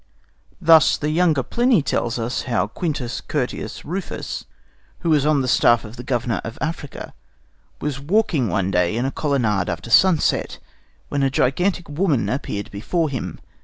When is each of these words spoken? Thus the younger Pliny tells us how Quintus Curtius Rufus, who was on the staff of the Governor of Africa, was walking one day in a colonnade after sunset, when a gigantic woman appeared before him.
Thus 0.59 0.97
the 0.97 1.11
younger 1.11 1.43
Pliny 1.43 1.83
tells 1.83 2.17
us 2.17 2.41
how 2.49 2.65
Quintus 2.65 3.21
Curtius 3.21 3.85
Rufus, 3.85 4.45
who 5.01 5.11
was 5.11 5.27
on 5.27 5.41
the 5.43 5.47
staff 5.47 5.85
of 5.85 5.95
the 5.95 6.01
Governor 6.03 6.41
of 6.43 6.57
Africa, 6.59 7.13
was 7.79 7.99
walking 7.99 8.49
one 8.49 8.71
day 8.71 8.95
in 8.97 9.05
a 9.05 9.11
colonnade 9.11 9.69
after 9.69 9.91
sunset, 9.91 10.57
when 11.09 11.21
a 11.21 11.29
gigantic 11.29 11.87
woman 11.87 12.29
appeared 12.29 12.71
before 12.71 13.09
him. 13.09 13.37